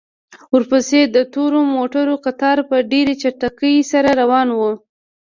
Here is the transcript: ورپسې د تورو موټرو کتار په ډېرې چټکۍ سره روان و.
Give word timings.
ورپسې 0.53 0.99
د 1.15 1.17
تورو 1.33 1.59
موټرو 1.75 2.15
کتار 2.25 2.57
په 2.69 2.75
ډېرې 2.91 3.13
چټکۍ 3.21 3.75
سره 3.91 4.09
روان 4.21 4.47
و. 4.57 4.59